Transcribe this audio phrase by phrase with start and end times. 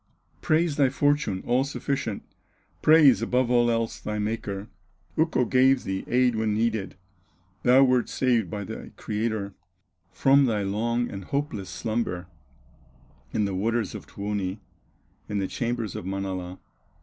[0.41, 2.23] Praise thy fortune, all sufficient,
[2.81, 4.67] Praise, above all else, thy Maker.
[5.15, 6.95] Ukko gave thee aid when needed,
[7.61, 9.53] Thou wert saved by thy Creator,
[10.11, 12.25] From thy long and hopeless slumber,
[13.31, 14.57] In the waters of Tuoni,
[15.29, 16.57] In the chambers of Manala.